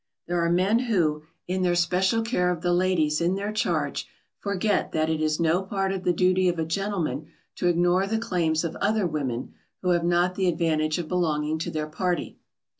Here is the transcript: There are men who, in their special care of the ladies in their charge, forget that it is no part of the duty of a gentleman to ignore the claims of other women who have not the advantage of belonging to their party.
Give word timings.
There 0.25 0.43
are 0.43 0.49
men 0.49 0.79
who, 0.79 1.25
in 1.47 1.61
their 1.61 1.75
special 1.75 2.23
care 2.23 2.49
of 2.49 2.61
the 2.63 2.73
ladies 2.73 3.21
in 3.21 3.35
their 3.35 3.51
charge, 3.51 4.07
forget 4.39 4.93
that 4.93 5.11
it 5.11 5.21
is 5.21 5.39
no 5.39 5.61
part 5.61 5.91
of 5.91 6.05
the 6.05 6.11
duty 6.11 6.49
of 6.49 6.57
a 6.57 6.65
gentleman 6.65 7.27
to 7.57 7.67
ignore 7.67 8.07
the 8.07 8.17
claims 8.17 8.63
of 8.63 8.75
other 8.77 9.05
women 9.05 9.53
who 9.83 9.89
have 9.89 10.03
not 10.03 10.33
the 10.33 10.47
advantage 10.47 10.97
of 10.97 11.07
belonging 11.07 11.59
to 11.59 11.69
their 11.69 11.85
party. 11.85 12.39